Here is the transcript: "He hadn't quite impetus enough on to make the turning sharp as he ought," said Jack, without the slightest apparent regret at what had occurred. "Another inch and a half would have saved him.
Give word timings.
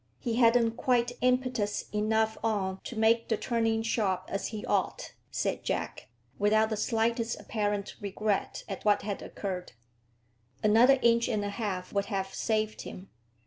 "He 0.17 0.37
hadn't 0.37 0.77
quite 0.77 1.11
impetus 1.21 1.85
enough 1.93 2.35
on 2.43 2.79
to 2.85 2.97
make 2.97 3.27
the 3.27 3.37
turning 3.37 3.83
sharp 3.83 4.25
as 4.29 4.47
he 4.47 4.65
ought," 4.65 5.13
said 5.29 5.63
Jack, 5.63 6.07
without 6.39 6.71
the 6.71 6.75
slightest 6.75 7.39
apparent 7.39 7.93
regret 8.01 8.63
at 8.67 8.83
what 8.83 9.03
had 9.03 9.21
occurred. 9.21 9.73
"Another 10.63 10.97
inch 11.03 11.27
and 11.27 11.45
a 11.45 11.51
half 11.51 11.93
would 11.93 12.05
have 12.05 12.33
saved 12.33 12.81
him. 12.81 13.11